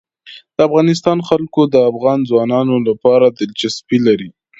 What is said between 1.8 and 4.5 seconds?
افغان ځوانانو لپاره دلچسپي لري.